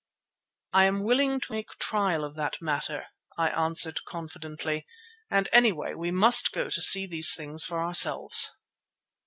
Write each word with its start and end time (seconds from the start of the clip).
"I 0.73 0.85
am 0.85 1.03
willing 1.03 1.39
to 1.41 1.51
make 1.51 1.77
trial 1.77 2.23
of 2.23 2.33
that 2.33 2.59
matter," 2.59 3.05
I 3.37 3.49
answered 3.49 4.03
confidently, 4.03 4.87
"and 5.29 5.47
any 5.53 5.71
way 5.71 5.93
we 5.93 6.09
must 6.09 6.51
go 6.51 6.71
to 6.71 6.81
see 6.81 7.05
these 7.05 7.35
things 7.35 7.65
for 7.65 7.79
ourselves." 7.83 8.51